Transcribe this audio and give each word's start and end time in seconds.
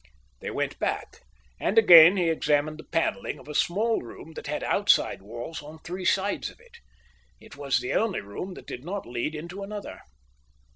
They 0.39 0.49
went 0.49 0.79
back, 0.79 1.19
and 1.59 1.77
again 1.77 2.17
he 2.17 2.27
examined 2.27 2.79
the 2.79 2.83
panelling 2.91 3.37
of 3.37 3.47
a 3.47 3.53
small 3.53 4.01
room 4.01 4.31
that 4.33 4.47
had 4.47 4.63
outside 4.63 5.21
walls 5.21 5.61
on 5.61 5.77
three 5.77 6.05
sides 6.05 6.49
of 6.49 6.59
it. 6.59 6.79
It 7.39 7.55
was 7.55 7.77
the 7.77 7.93
only 7.93 8.19
room 8.21 8.55
that 8.55 8.65
did 8.65 8.83
not 8.83 9.05
lead 9.05 9.35
into 9.35 9.61
another. 9.61 9.99